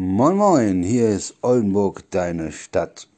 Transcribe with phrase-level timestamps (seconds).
[0.00, 3.08] Moin Moin, hier ist Oldenburg, deine Stadt.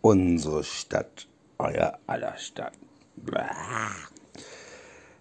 [0.00, 1.26] Unsere Stadt,
[1.58, 2.74] euer aller Stadt.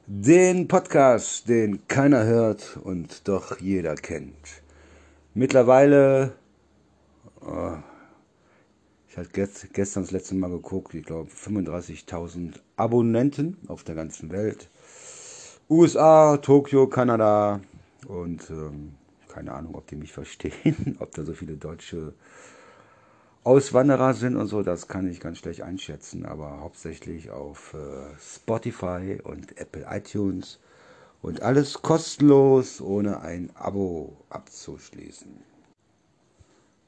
[0.06, 4.62] Den Podcast, den keiner hört und doch jeder kennt.
[5.34, 6.34] Mittlerweile,
[7.42, 7.78] oh,
[9.10, 9.32] ich hatte
[9.74, 14.70] gestern das letzte Mal geguckt, ich glaube 35.000 Abonnenten auf der ganzen Welt.
[15.72, 17.62] USA, Tokio, Kanada
[18.08, 18.94] und ähm,
[19.34, 22.14] keine Ahnung, ob die mich verstehen, ob da so viele deutsche
[23.44, 29.20] Auswanderer sind und so, das kann ich ganz schlecht einschätzen, aber hauptsächlich auf äh, Spotify
[29.22, 30.60] und Apple iTunes
[31.22, 35.32] und alles kostenlos, ohne ein Abo abzuschließen.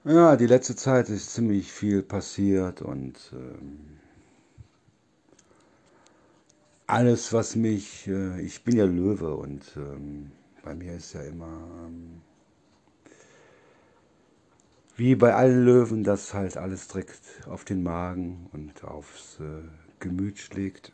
[0.05, 3.98] Ja, die letzte Zeit ist ziemlich viel passiert und ähm,
[6.88, 10.31] alles, was mich, äh, ich bin ja Löwe und ähm,
[10.64, 12.22] bei mir ist ja immer, ähm,
[14.95, 19.64] wie bei allen Löwen, dass halt alles direkt auf den Magen und aufs äh,
[20.00, 20.92] Gemüt schlägt.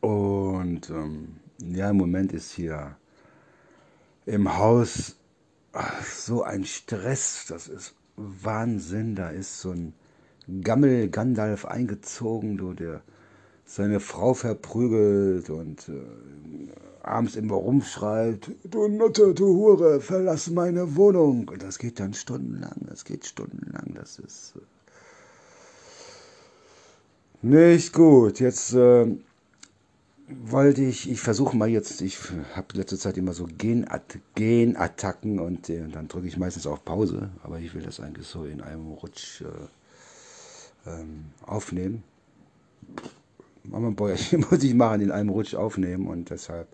[0.00, 2.96] Und ähm, ja, im Moment ist hier
[4.26, 5.16] im Haus
[5.72, 9.14] ach, so ein Stress, das ist Wahnsinn.
[9.14, 9.94] Da ist so ein
[10.62, 13.02] Gammel Gandalf eingezogen, du, der
[13.64, 15.92] seine Frau verprügelt und äh,
[17.04, 21.48] abends immer rumschreit, du Nutte, du Hure, verlass meine Wohnung.
[21.48, 24.60] Und das geht dann stundenlang, das geht stundenlang, das ist äh,
[27.46, 28.40] nicht gut.
[28.40, 29.06] Jetzt äh,
[30.28, 32.18] wollte ich, ich versuche mal jetzt, ich
[32.54, 37.30] habe letzte Zeit immer so Genat Genattacken und äh, dann drücke ich meistens auf Pause,
[37.42, 42.02] aber ich will das eigentlich so in einem Rutsch äh, ähm, aufnehmen.
[43.64, 46.68] Mama Bäuerchen muss ich machen, in einem Rutsch aufnehmen und deshalb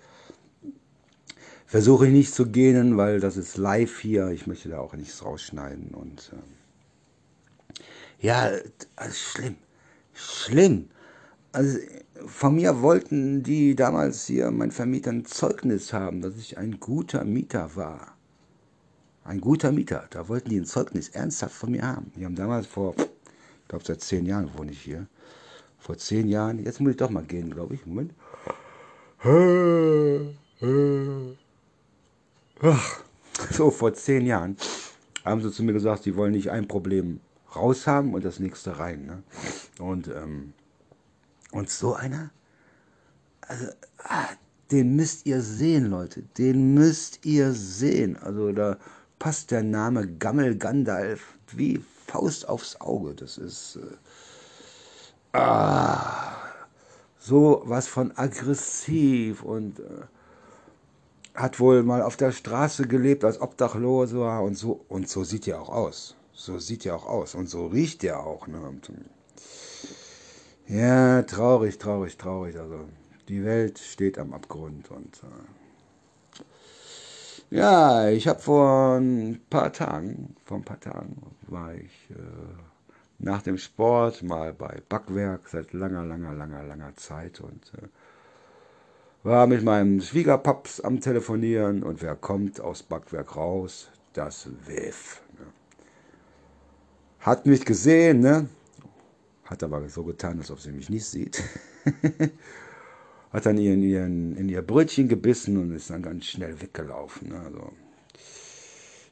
[1.66, 4.28] versuche ich nicht zu gehen, weil das ist live hier.
[4.30, 7.76] Ich möchte da auch nichts rausschneiden und äh,
[8.26, 9.56] ja, ist schlimm,
[10.12, 10.88] schlimm.
[11.52, 11.78] Also
[12.26, 17.24] von mir wollten die damals hier, mein Vermieter, ein Zeugnis haben, dass ich ein guter
[17.24, 18.16] Mieter war.
[19.24, 20.06] Ein guter Mieter.
[20.10, 22.12] Da wollten die ein Zeugnis ernsthaft von mir haben.
[22.16, 25.06] Die haben damals vor, ich glaube seit zehn Jahren wohne ich hier,
[25.80, 27.86] vor zehn Jahren, jetzt muss ich doch mal gehen, glaube ich.
[27.86, 28.12] Moment.
[33.50, 34.56] So, vor zehn Jahren
[35.24, 37.20] haben sie zu mir gesagt, sie wollen nicht ein Problem
[37.56, 39.06] raushaben und das nächste rein.
[39.06, 39.22] Ne?
[39.78, 40.52] Und, ähm,
[41.52, 42.30] und so einer,
[43.40, 43.66] also,
[44.04, 44.28] ah,
[44.70, 46.22] den müsst ihr sehen, Leute.
[46.38, 48.16] Den müsst ihr sehen.
[48.18, 48.76] Also da
[49.18, 53.14] passt der Name Gammel Gandalf wie Faust aufs Auge.
[53.14, 53.76] Das ist.
[53.76, 53.96] Äh,
[55.32, 56.36] ah,
[57.18, 59.82] so was von aggressiv und äh,
[61.34, 65.60] hat wohl mal auf der Straße gelebt als Obdachloser und so und so sieht er
[65.60, 66.16] auch aus.
[66.32, 68.46] So sieht er auch aus und so riecht er auch.
[68.46, 68.58] Ne?
[70.66, 72.58] Ja, traurig, traurig, traurig.
[72.58, 72.88] Also
[73.28, 75.26] die Welt steht am Abgrund und äh,
[77.56, 81.16] ja, ich habe vor ein paar Tagen, vor ein paar Tagen
[81.48, 82.14] war ich äh,
[83.20, 87.88] nach dem Sport mal bei Backwerk seit langer, langer, langer, langer Zeit und äh,
[89.22, 93.90] war mit meinem Schwiegerpaps am Telefonieren und wer kommt aus Backwerk raus?
[94.14, 95.22] Das WEF.
[95.38, 95.46] Ne?
[97.20, 98.48] Hat mich gesehen, ne?
[99.44, 101.42] Hat aber so getan, als ob sie mich nicht sieht.
[103.32, 107.28] Hat dann in, ihren, in ihr Brötchen gebissen und ist dann ganz schnell weggelaufen.
[107.28, 107.40] Ne?
[107.40, 107.72] Also,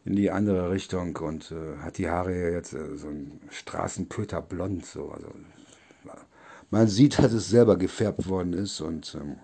[0.08, 4.86] in die andere Richtung und äh, hat die Haare jetzt äh, so ein Straßenköter blond.
[4.86, 5.10] So.
[5.10, 5.28] Also,
[6.70, 9.36] man sieht, dass es selber gefärbt worden ist und ähm,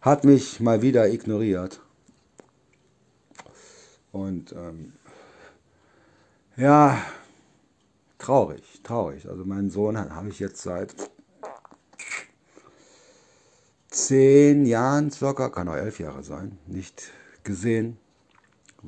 [0.00, 1.82] hat mich mal wieder ignoriert.
[4.12, 4.94] Und ähm,
[6.56, 6.96] ja,
[8.16, 9.28] traurig, traurig.
[9.28, 10.94] Also meinen Sohn habe ich jetzt seit
[13.88, 17.10] zehn Jahren circa, kann auch elf Jahre sein, nicht
[17.44, 17.98] gesehen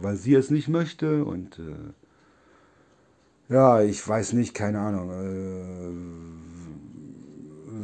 [0.01, 1.93] weil sie es nicht möchte und äh,
[3.53, 5.11] ja, ich weiß nicht, keine Ahnung.
[5.11, 6.49] Äh,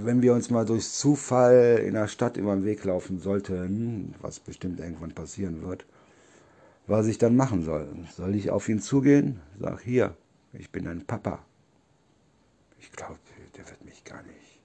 [0.05, 4.39] wenn wir uns mal durch Zufall in der Stadt über den Weg laufen sollten, was
[4.41, 5.87] bestimmt irgendwann passieren wird,
[6.87, 7.89] was ich dann machen soll.
[8.15, 9.41] Soll ich auf ihn zugehen?
[9.59, 10.15] Sag, hier,
[10.53, 11.43] ich bin dein Papa.
[12.79, 13.19] Ich glaube,
[13.57, 14.61] der wird mich gar nicht,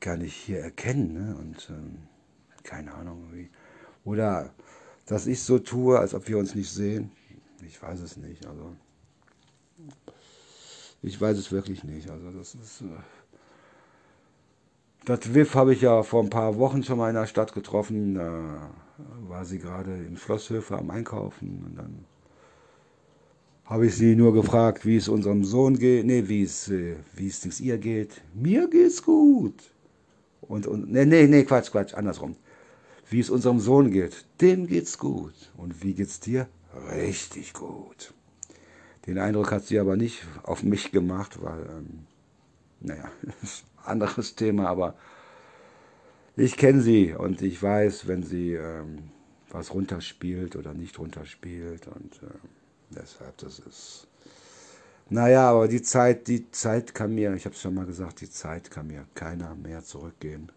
[0.00, 1.12] gar nicht hier erkennen.
[1.12, 1.36] Ne?
[1.36, 1.98] Und ähm,
[2.62, 3.50] keine Ahnung wie.
[4.04, 4.54] Oder
[5.06, 7.10] dass ich so tue, als ob wir uns nicht sehen.
[7.66, 8.44] Ich weiß es nicht.
[8.46, 8.72] Also
[11.02, 12.10] ich weiß es wirklich nicht.
[12.10, 12.82] Also das ist.
[12.82, 12.84] Äh,
[15.04, 18.16] das WIF habe ich ja vor ein paar Wochen schon mal in der Stadt getroffen.
[18.16, 18.72] Da
[19.28, 22.04] war sie gerade im Schlosshöfe am Einkaufen und dann
[23.64, 27.28] habe ich sie nur gefragt, wie es unserem Sohn geht, nee, wie es, äh, wie
[27.28, 28.20] es ihr geht.
[28.34, 29.54] Mir geht's gut.
[30.40, 32.36] Und, und, nee, nee, nee, Quatsch, Quatsch, andersrum.
[33.08, 35.34] Wie es unserem Sohn geht, dem geht's gut.
[35.56, 36.48] Und wie geht's dir?
[36.90, 38.12] Richtig gut.
[39.06, 42.06] Den Eindruck hat sie aber nicht auf mich gemacht, weil, ähm,
[42.80, 43.10] naja,
[43.84, 44.96] anderes Thema, aber
[46.36, 49.10] ich kenne sie und ich weiß, wenn sie ähm,
[49.50, 52.34] was runterspielt oder nicht runterspielt und äh,
[52.90, 54.08] deshalb, das ist.
[55.08, 58.28] Naja, aber die Zeit, die Zeit kann mir, ich habe es schon mal gesagt, die
[58.28, 60.48] Zeit kann mir keiner mehr zurückgeben.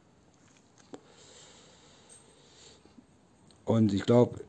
[3.69, 4.39] Und ich glaube,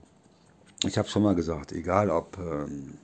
[0.82, 2.94] ich habe schon mal gesagt, egal ob ähm,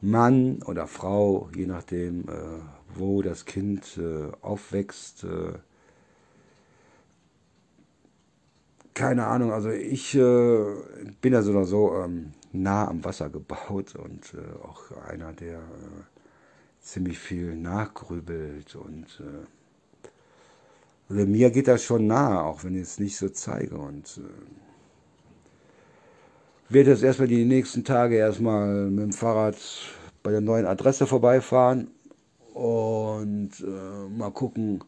[0.00, 2.60] Mann oder Frau, je nachdem, äh,
[2.94, 5.54] wo das Kind äh, aufwächst, äh,
[8.94, 10.74] keine Ahnung, also ich äh,
[11.20, 15.58] bin ja so oder so ähm, nah am Wasser gebaut und äh, auch einer, der
[15.58, 16.04] äh,
[16.80, 19.20] ziemlich viel nachgrübelt und
[21.08, 24.20] also mir geht das schon nahe, auch wenn ich es nicht so zeige und
[26.68, 29.56] werde jetzt erstmal die nächsten Tage erstmal mit dem Fahrrad
[30.22, 31.88] bei der neuen Adresse vorbeifahren
[32.54, 34.82] und äh, mal gucken,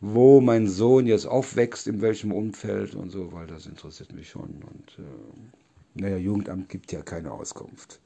[0.00, 4.62] wo mein Sohn jetzt aufwächst, in welchem Umfeld und so, weil das interessiert mich schon.
[4.64, 8.00] Und äh, naja, Jugendamt gibt ja keine Auskunft.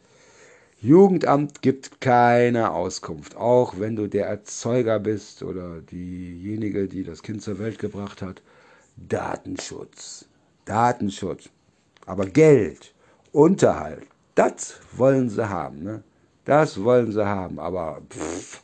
[0.79, 7.43] Jugendamt gibt keine Auskunft, auch wenn du der Erzeuger bist oder diejenige, die das Kind
[7.43, 8.43] zur Welt gebracht hat.
[8.97, 10.27] Datenschutz,
[10.67, 11.49] Datenschutz.
[12.07, 12.95] Aber Geld,
[13.33, 15.83] Unterhalt, das wollen sie haben.
[15.83, 16.03] Ne?
[16.45, 17.59] Das wollen sie haben.
[17.59, 18.63] Aber pff,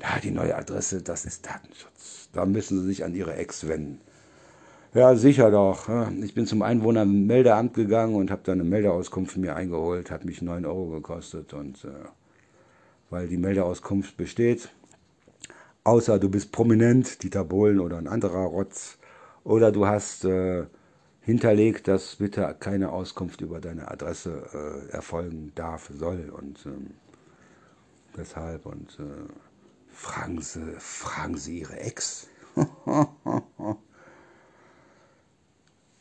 [0.00, 2.28] ja, die neue Adresse, das ist Datenschutz.
[2.32, 4.00] Da müssen Sie sich an Ihre Ex wenden.
[4.92, 5.88] Ja, sicher doch.
[6.22, 10.10] Ich bin zum Einwohnermeldeamt gegangen und habe da eine Meldeauskunft mir eingeholt.
[10.10, 11.52] Hat mich 9 Euro gekostet.
[11.54, 11.88] Und äh,
[13.10, 14.68] weil die Meldeauskunft besteht,
[15.84, 18.98] außer du bist prominent, Dieter Bohlen oder ein anderer Rotz,
[19.44, 20.64] oder du hast äh,
[21.24, 26.30] hinterlegt, dass bitte keine Auskunft über deine Adresse äh, erfolgen darf, soll.
[26.30, 26.90] Und ähm,
[28.16, 29.32] deshalb und äh,
[29.94, 32.26] Fragen Sie, fragen Sie Ihre Ex.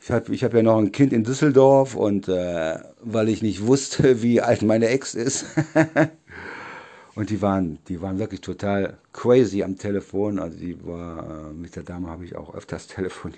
[0.01, 3.65] ich habe ich hab ja noch ein Kind in Düsseldorf und äh, weil ich nicht
[3.65, 5.45] wusste, wie alt meine Ex ist.
[7.15, 10.39] und die waren, die waren wirklich total crazy am Telefon.
[10.39, 13.37] Also die war, äh, mit der Dame habe ich auch öfters telefoniert.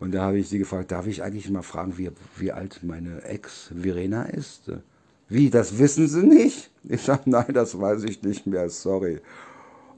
[0.00, 3.22] Und da habe ich sie gefragt, darf ich eigentlich mal fragen, wie, wie alt meine
[3.22, 4.70] Ex Verena ist?
[5.28, 6.70] Wie, das wissen Sie nicht?
[6.84, 9.20] Ich sage, nein, das weiß ich nicht mehr, sorry.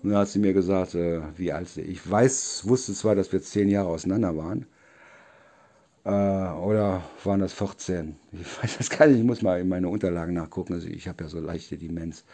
[0.03, 3.33] Und dann hat sie mir gesagt, äh, wie alt sie Ich weiß, wusste zwar, dass
[3.33, 4.67] wir zehn Jahre auseinander waren.
[6.05, 8.17] Äh, oder waren das 14?
[8.33, 10.75] Ich weiß das gar nicht, ich muss mal in meine Unterlagen nachgucken.
[10.75, 12.25] Also ich habe ja so leichte Demenz.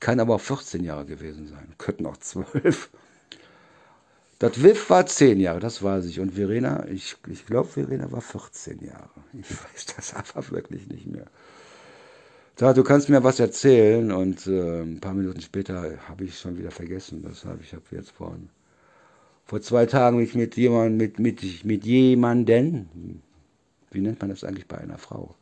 [0.00, 1.74] Kann aber auch 14 Jahre gewesen sein.
[1.78, 2.90] Könnten auch 12.
[4.38, 6.20] Das WIF war 10 Jahre, das weiß ich.
[6.20, 9.08] Und Verena, ich, ich glaube, Verena war 14 Jahre.
[9.32, 11.26] Ich weiß das aber wirklich nicht mehr.
[12.56, 16.58] Da, du kannst mir was erzählen und äh, ein paar Minuten später habe ich schon
[16.58, 17.24] wieder vergessen.
[17.26, 18.34] Deshalb, ich habe jetzt vor,
[19.44, 23.22] vor zwei Tagen mich mit jemandem, mit, mit, mit jemanden,
[23.90, 25.34] wie nennt man das eigentlich bei einer Frau?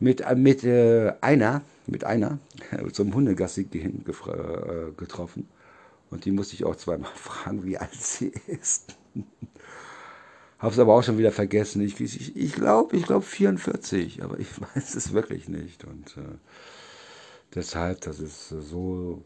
[0.00, 2.38] Mit, äh, mit äh, einer, mit einer,
[2.92, 5.48] zum Hundegassi gehen, äh, getroffen.
[6.10, 8.96] Und die musste ich auch zweimal fragen, wie alt sie ist.
[10.58, 11.82] Habe es aber auch schon wieder vergessen.
[11.82, 15.84] Ich glaube, ich, ich glaube glaub 44, aber ich weiß es wirklich nicht.
[15.84, 16.38] Und äh,
[17.54, 19.22] deshalb, das ist so,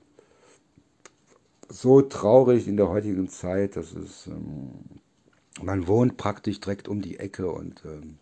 [1.69, 3.77] so traurig in der heutigen Zeit.
[3.77, 4.73] Das ist, ähm,
[5.63, 8.19] man wohnt praktisch direkt um die Ecke und ähm,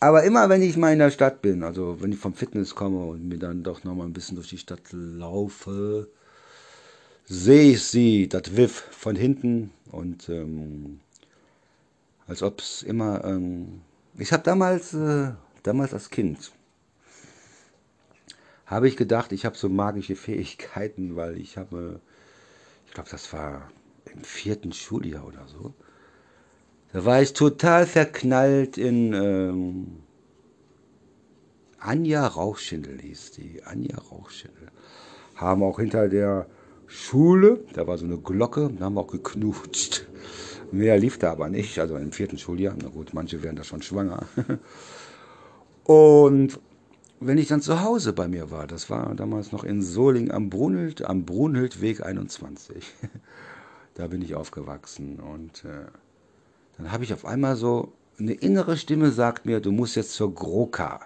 [0.00, 3.04] aber immer wenn ich mal in der Stadt bin, also wenn ich vom Fitness komme
[3.04, 6.08] und mir dann doch noch mal ein bisschen durch die Stadt laufe,
[7.24, 11.00] sehe ich sie, das Wiff von hinten und ähm,
[12.26, 13.24] als ob es immer.
[13.24, 13.82] Ähm,
[14.18, 16.52] ich habe damals, äh, damals als Kind,
[18.66, 22.00] habe ich gedacht, ich habe so magische Fähigkeiten, weil ich habe,
[22.86, 23.70] ich glaube, das war
[24.12, 25.74] im vierten Schuljahr oder so.
[26.92, 30.02] Da war ich total verknallt in ähm,
[31.78, 33.62] Anja Rauchschindel hieß die.
[33.64, 34.68] Anja Rauchschindel.
[35.34, 36.46] Haben auch hinter der
[36.94, 40.06] Schule, da war so eine Glocke, da haben wir auch geknutscht.
[40.72, 42.76] Mehr lief da aber nicht, also im vierten Schuljahr.
[42.80, 44.26] Na gut, manche werden da schon schwanger.
[45.84, 46.60] Und
[47.18, 50.50] wenn ich dann zu Hause bei mir war, das war damals noch in Soling am
[50.50, 52.84] Brunhild, am Brunhildweg 21.
[53.94, 55.86] da bin ich aufgewachsen und äh,
[56.76, 60.34] dann habe ich auf einmal so, eine innere Stimme sagt mir, du musst jetzt zur
[60.34, 61.00] Groka.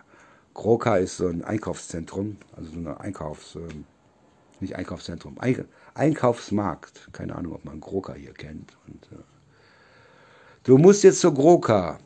[0.52, 3.61] Groka ist so ein Einkaufszentrum, also so eine Einkaufs, äh,
[4.60, 5.38] nicht Einkaufszentrum,
[5.94, 7.08] Einkaufsmarkt.
[7.12, 8.76] Keine Ahnung, ob man Groka hier kennt.
[8.86, 9.22] Und, äh,
[10.64, 11.98] du musst jetzt zur Groka.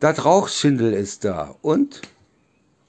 [0.00, 2.02] Das Rauchschindel ist da und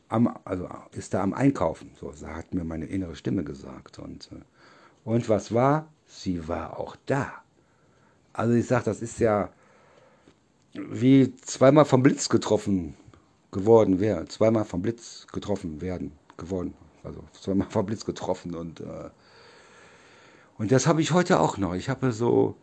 [0.10, 1.92] am, also ist da am Einkaufen.
[2.00, 4.00] So hat mir meine innere Stimme gesagt.
[4.00, 4.42] Und, äh,
[5.04, 5.88] und was war?
[6.08, 7.34] Sie war auch da.
[8.32, 9.50] Also ich sage, das ist ja
[10.74, 12.96] wie zweimal vom Blitz getroffen
[13.52, 14.26] geworden wäre.
[14.26, 16.74] Zweimal vom Blitz getroffen werden, geworden.
[17.04, 18.56] Also zweimal vom Blitz getroffen.
[18.56, 19.10] Und, äh,
[20.58, 21.74] und das habe ich heute auch noch.
[21.74, 22.56] Ich habe so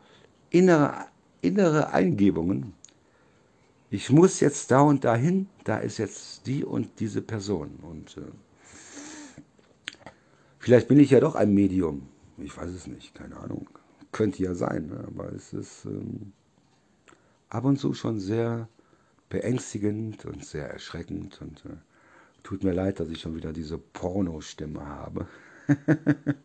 [0.50, 1.06] innere,
[1.40, 2.74] innere Eingebungen.
[3.90, 7.80] Ich muss jetzt da und dahin, da ist jetzt die und diese Person.
[7.82, 8.20] Und äh,
[10.58, 12.08] vielleicht bin ich ja doch ein Medium.
[12.38, 13.68] Ich weiß es nicht, keine Ahnung
[14.12, 15.04] könnte ja sein, ne?
[15.06, 16.32] aber es ist ähm,
[17.48, 18.68] ab und zu schon sehr
[19.28, 21.76] beängstigend und sehr erschreckend und äh,
[22.42, 25.26] tut mir leid, dass ich schon wieder diese Porno-Stimme habe.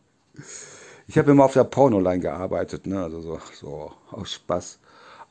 [1.08, 3.04] ich habe immer auf der Pornoline gearbeitet, ne?
[3.04, 4.80] also so, so aus Spaß,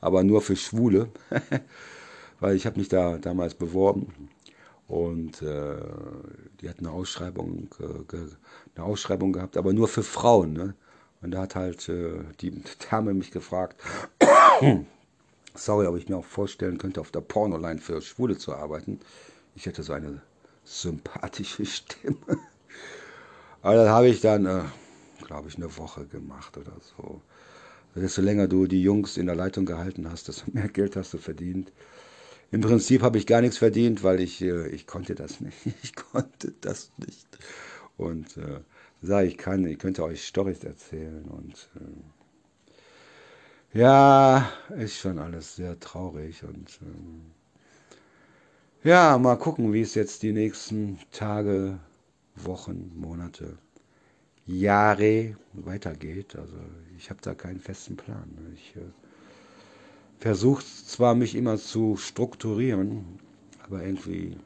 [0.01, 1.09] aber nur für Schwule,
[2.39, 4.29] weil ich habe mich da damals beworben
[4.87, 5.77] und äh,
[6.61, 8.17] die hatten eine Ausschreibung, äh,
[8.75, 10.53] eine Ausschreibung gehabt, aber nur für Frauen.
[10.53, 10.75] Ne?
[11.21, 13.81] Und da hat halt äh, die Dame mich gefragt,
[15.55, 18.99] sorry, ob ich mir auch vorstellen könnte, auf der Pornoline für Schwule zu arbeiten.
[19.55, 20.21] Ich hätte so eine
[20.65, 22.39] sympathische Stimme.
[23.61, 24.63] Aber das habe ich dann, äh,
[25.25, 27.21] glaube ich, eine Woche gemacht oder so.
[27.95, 31.17] Desto länger du die Jungs in der Leitung gehalten hast, desto mehr Geld hast du
[31.17, 31.71] verdient.
[32.51, 35.57] Im Prinzip habe ich gar nichts verdient, weil ich, äh, ich konnte das nicht.
[35.83, 37.27] Ich konnte das nicht.
[37.97, 38.59] Und äh,
[39.01, 41.69] sage, ich kann, ich könnte euch Storys erzählen und
[43.73, 46.85] äh, ja, ist schon alles sehr traurig und äh,
[48.85, 51.79] ja, mal gucken, wie es jetzt die nächsten Tage,
[52.35, 53.57] Wochen, Monate,
[54.45, 56.35] Jahre weitergeht.
[56.35, 56.55] Also
[56.97, 58.29] ich habe da keinen festen Plan.
[58.53, 58.81] Ich äh,
[60.19, 63.19] versuche zwar mich immer zu strukturieren,
[63.63, 64.37] aber irgendwie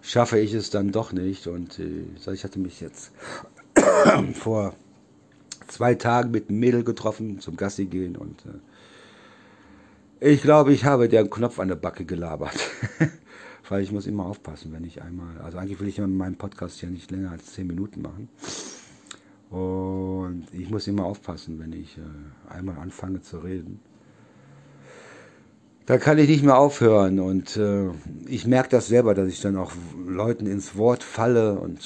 [0.00, 1.46] schaffe ich es dann doch nicht.
[1.46, 3.12] Und äh, ich hatte mich jetzt
[4.32, 4.74] vor
[5.66, 8.60] zwei Tagen mit einem Mädel getroffen zum Gassi gehen und äh,
[10.20, 12.58] ich glaube, ich habe den Knopf an der Backe gelabert.
[13.68, 16.88] Weil ich muss immer aufpassen, wenn ich einmal, also eigentlich will ich meinen Podcast ja
[16.88, 18.30] nicht länger als zehn Minuten machen.
[19.50, 23.80] Und ich muss immer aufpassen, wenn ich äh, einmal anfange zu reden
[25.88, 27.18] da kann ich nicht mehr aufhören.
[27.18, 27.88] Und äh,
[28.26, 29.72] ich merke das selber, dass ich dann auch
[30.06, 31.80] Leuten ins Wort falle und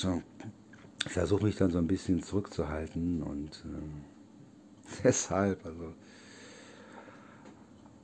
[1.07, 5.95] versuche mich dann so ein bisschen zurückzuhalten und äh, deshalb, also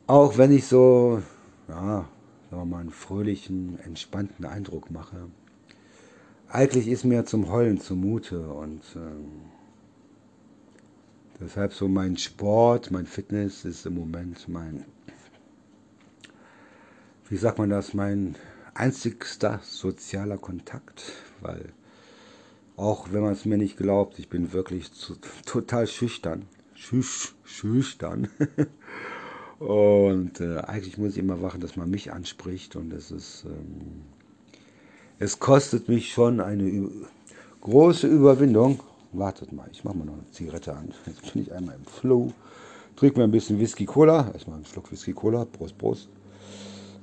[0.08, 1.22] auch wenn ich so,
[1.68, 2.08] ja,
[2.50, 5.28] sagen wir mal, einen fröhlichen, entspannten Eindruck mache,
[6.48, 9.90] eigentlich ist mir zum Heulen zumute und äh,
[11.40, 14.84] deshalb so mein Sport, mein Fitness ist im Moment mein
[17.28, 18.36] wie sagt man das, mein
[18.72, 21.12] einzigster sozialer Kontakt,
[21.42, 21.72] weil
[22.76, 26.46] auch wenn man es mir nicht glaubt, ich bin wirklich zu, total schüchtern.
[26.74, 28.28] Schüch, schüchtern.
[29.58, 34.02] und äh, eigentlich muss ich immer wachen, dass man mich anspricht und es ist, ähm,
[35.18, 36.88] es kostet mich schon eine
[37.60, 38.80] große Überwindung.
[39.12, 40.92] Wartet mal, ich mache mal noch eine Zigarette an.
[41.06, 42.32] Jetzt bin ich einmal im Flow.
[42.94, 44.30] Trink mir ein bisschen Whisky Cola.
[44.32, 45.44] Erstmal einen Schluck Whisky Cola.
[45.44, 46.08] Prost, Prost.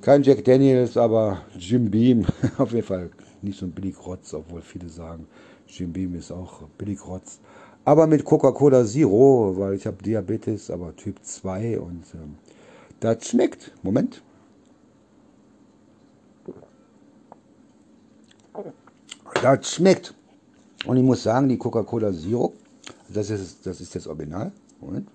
[0.02, 2.26] Kein Jack Daniels, aber Jim Beam.
[2.58, 3.10] Auf jeden Fall
[3.42, 5.28] nicht so ein Billigrotz, obwohl viele sagen,
[5.68, 7.40] Jim Beam ist auch Billigrotz.
[7.86, 12.36] Aber mit Coca-Cola Zero, weil ich habe Diabetes, aber Typ 2 und ähm,
[13.06, 13.72] das schmeckt.
[13.84, 14.22] Moment.
[19.42, 20.14] Das schmeckt.
[20.86, 22.54] Und ich muss sagen, die Coca-Cola Zero,
[23.10, 24.52] das ist, das ist das Original.
[24.80, 25.08] Moment.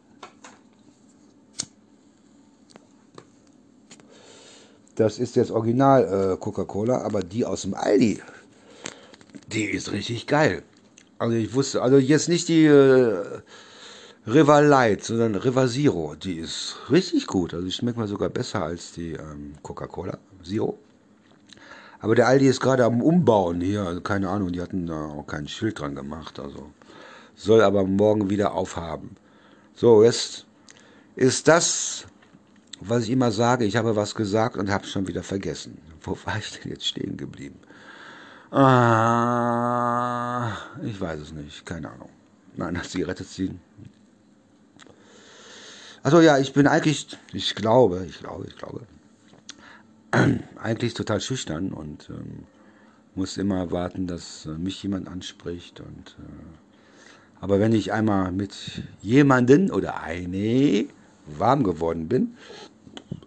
[4.95, 8.21] Das ist jetzt Original äh, Coca-Cola, aber die aus dem Aldi,
[9.53, 10.63] die ist richtig geil.
[11.19, 13.41] Also ich wusste, also jetzt nicht die äh,
[14.27, 17.55] River Light, sondern River Zero, die ist richtig gut.
[17.55, 20.79] Also die schmeckt mal sogar besser als die ähm, Coca-Cola Zero.
[22.01, 25.27] Aber der Aldi ist gerade am Umbauen hier, also keine Ahnung, die hatten da auch
[25.27, 26.71] kein Schild dran gemacht, also
[27.35, 29.17] soll aber morgen wieder aufhaben.
[29.75, 30.47] So, jetzt
[31.17, 32.07] ist das
[32.81, 35.79] was ich immer sage, ich habe was gesagt und habe es schon wieder vergessen.
[36.03, 37.61] Wo war ich denn jetzt stehen geblieben?
[38.51, 39.37] Ah,
[40.83, 42.09] ich weiß es nicht, keine Ahnung.
[42.57, 43.61] Nein, eine Zigarette ziehen.
[46.03, 48.81] Also ja, ich bin eigentlich, ich glaube, ich glaube, ich glaube,
[50.57, 52.47] eigentlich total schüchtern und ähm,
[53.15, 55.81] muss immer warten, dass äh, mich jemand anspricht.
[55.81, 60.87] Und, äh, aber wenn ich einmal mit jemanden oder eine
[61.27, 62.35] warm geworden bin,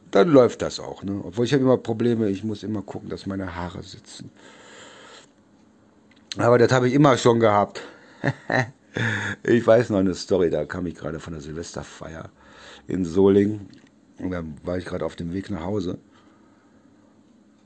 [0.09, 1.03] dann läuft das auch.
[1.03, 1.21] Ne?
[1.23, 4.31] Obwohl ich habe immer Probleme, ich muss immer gucken, dass meine Haare sitzen.
[6.37, 7.81] Aber das habe ich immer schon gehabt.
[9.43, 12.31] ich weiß noch eine Story, da kam ich gerade von der Silvesterfeier
[12.87, 13.67] in Solingen.
[14.19, 15.97] Und dann war ich gerade auf dem Weg nach Hause.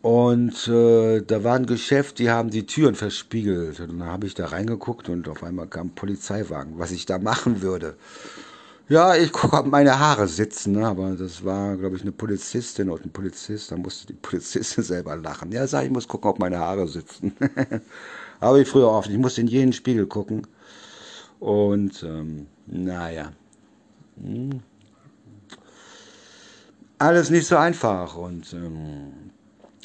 [0.02, 3.80] Und äh, da war ein Geschäft, die haben die Türen verspiegelt.
[3.80, 7.18] Und dann habe ich da reingeguckt und auf einmal kam ein Polizeiwagen, was ich da
[7.18, 7.96] machen würde.
[8.90, 10.88] Ja, ich gucke, ob meine Haare sitzen, ne?
[10.88, 13.70] aber das war, glaube ich, eine Polizistin oder ein Polizist.
[13.72, 15.52] Da musste die Polizistin selber lachen.
[15.52, 17.34] Ja, sag ich, muss gucken, ob meine Haare sitzen.
[18.42, 19.10] habe ich früher oft.
[19.10, 20.48] Ich musste in jeden Spiegel gucken.
[21.40, 23.34] Und ähm, naja.
[24.24, 24.62] Hm.
[27.00, 28.16] Alles nicht so einfach.
[28.16, 29.32] Und ähm,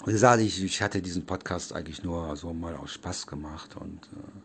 [0.05, 3.77] wie gesagt, ich, ich hatte diesen Podcast eigentlich nur so mal aus Spaß gemacht.
[3.77, 4.41] Und äh,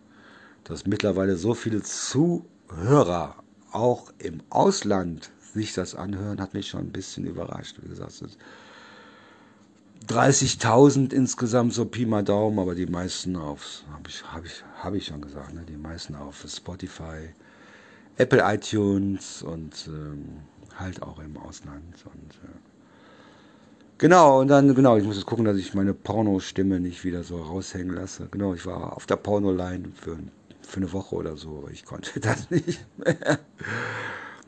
[0.65, 3.35] dass mittlerweile so viele Zuhörer
[3.71, 7.77] auch im Ausland sich das anhören, hat mich schon ein bisschen überrascht.
[7.81, 8.21] Wie gesagt,
[10.07, 14.93] 30.000 insgesamt, so Pi mal Daumen, aber die meisten auf, habe ich, hab ich, hab
[14.93, 15.63] ich schon gesagt, ne?
[15.67, 17.29] die meisten auf Spotify,
[18.17, 20.41] Apple iTunes und ähm,
[20.79, 22.05] halt auch im Ausland.
[22.05, 22.57] Und, äh,
[23.97, 27.41] genau, und dann, genau, ich muss jetzt gucken, dass ich meine Porno-Stimme nicht wieder so
[27.41, 28.27] raushängen lasse.
[28.31, 30.17] Genau, ich war auf der Porno-Line für
[30.67, 33.39] für eine Woche oder so, ich konnte das nicht mehr.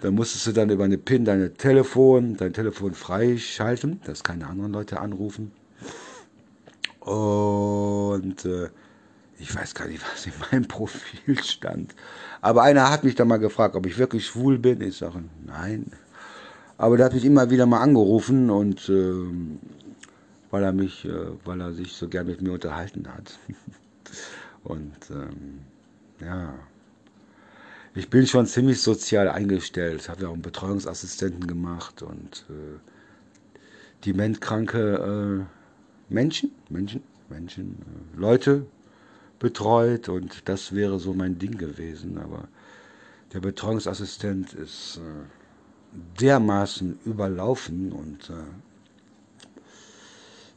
[0.01, 4.71] Dann musstest du dann über eine PIN deine Telefon, dein Telefon freischalten, dass keine anderen
[4.71, 5.51] Leute anrufen.
[6.99, 8.69] Und äh,
[9.39, 11.95] ich weiß gar nicht, was in meinem Profil stand.
[12.41, 14.81] Aber einer hat mich dann mal gefragt, ob ich wirklich schwul bin.
[14.81, 15.91] Ich sage, nein.
[16.79, 19.13] Aber der hat mich immer wieder mal angerufen und äh,
[20.49, 23.37] weil er mich, äh, weil er sich so gern mit mir unterhalten hat.
[24.63, 25.59] und ähm,
[26.21, 26.53] ja.
[27.95, 32.79] Ich bin schon ziemlich sozial eingestellt, habe ja auch einen Betreuungsassistenten gemacht und äh,
[34.05, 38.65] dementkranke äh, Menschen, Menschen, Menschen, äh, Leute
[39.39, 42.17] betreut und das wäre so mein Ding gewesen.
[42.19, 42.47] Aber
[43.33, 45.38] der Betreuungsassistent ist äh,
[46.19, 48.43] dermaßen überlaufen und äh,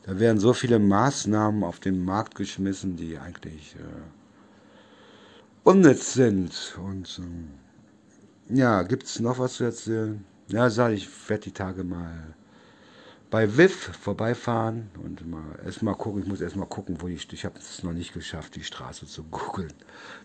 [0.05, 4.03] da werden so viele Maßnahmen auf den Markt geschmissen, die eigentlich äh,
[5.63, 6.77] unnütz sind.
[6.85, 7.51] Und ähm,
[8.49, 10.25] ja, gibt es noch was zu erzählen?
[10.49, 12.35] Ja, sag ich, werde die Tage mal
[13.31, 16.23] bei WIF vorbeifahren und mal erstmal gucken.
[16.23, 17.33] Ich muss erstmal gucken, wo ich.
[17.33, 19.73] Ich habe es noch nicht geschafft, die Straße zu googeln.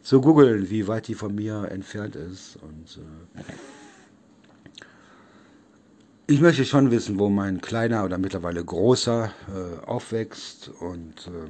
[0.02, 2.58] Zu googeln, wie weit die von mir entfernt ist.
[2.58, 3.00] Und
[3.38, 3.42] äh,
[6.28, 11.28] ich möchte schon wissen, wo mein kleiner oder mittlerweile großer äh, aufwächst und.
[11.28, 11.50] Äh,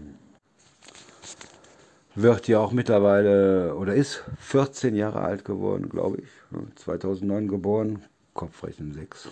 [2.18, 6.30] wird ja auch mittlerweile oder ist 14 Jahre alt geworden, glaube ich.
[6.76, 9.30] 2009 geboren, Kopfrechnen 6.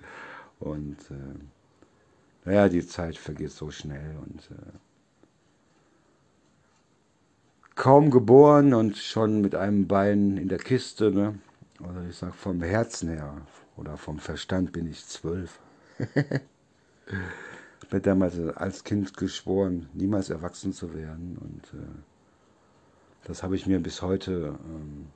[0.60, 4.72] und äh, naja, die Zeit vergeht so schnell und äh,
[7.74, 11.38] kaum geboren und schon mit einem Bein in der Kiste, ne?
[11.80, 13.40] Oder ich sag vom Herzen her
[13.78, 15.60] oder vom Verstand bin ich zwölf.
[17.82, 21.38] ich bin damals als Kind geschworen, niemals erwachsen zu werden.
[21.38, 21.86] Und äh,
[23.24, 25.06] das habe ich mir bis heute, ähm,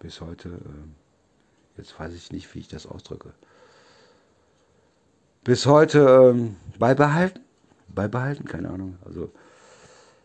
[0.00, 3.32] bis heute, äh, jetzt weiß ich nicht, wie ich das ausdrücke,
[5.44, 7.40] bis heute ähm, beibehalten,
[7.88, 9.32] beibehalten, keine Ahnung, also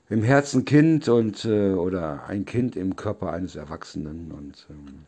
[0.09, 4.31] im Herzen Kind und äh, oder ein Kind im Körper eines Erwachsenen.
[4.31, 5.05] Und ähm,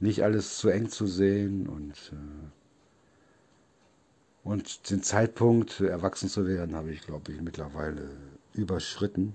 [0.00, 2.50] nicht alles zu eng zu sehen und äh,
[4.44, 8.10] und den Zeitpunkt erwachsen zu werden habe ich glaube ich mittlerweile
[8.54, 9.34] überschritten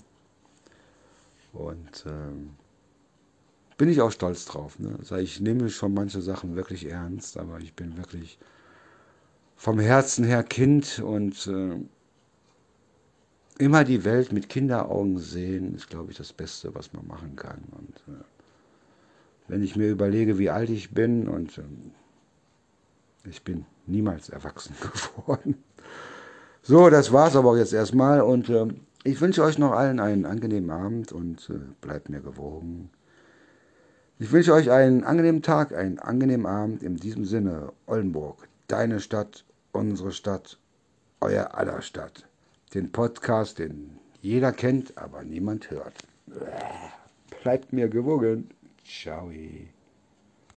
[1.53, 2.51] und ähm,
[3.81, 4.77] bin ich auch stolz drauf.
[4.77, 4.95] Ne?
[4.99, 8.37] Also ich nehme schon manche Sachen wirklich ernst, aber ich bin wirklich
[9.55, 11.79] vom Herzen her Kind und äh,
[13.57, 17.63] immer die Welt mit Kinderaugen sehen, ist, glaube ich, das Beste, was man machen kann.
[17.71, 18.23] Und äh,
[19.51, 24.73] wenn ich mir überlege, wie alt ich bin und äh, ich bin niemals erwachsen
[25.17, 25.61] geworden.
[26.61, 30.69] So, das war's aber jetzt erstmal und ähm, ich wünsche euch noch allen einen angenehmen
[30.69, 32.91] Abend und äh, bleibt mir gewogen.
[34.19, 36.81] Ich wünsche euch einen angenehmen Tag, einen angenehmen Abend.
[36.81, 40.59] In diesem Sinne, Oldenburg, deine Stadt, unsere Stadt,
[41.19, 42.25] euer aller Stadt.
[42.73, 45.95] Den Podcast, den jeder kennt, aber niemand hört.
[47.43, 48.49] Bleibt mir gewogen.
[48.91, 49.69] shall we?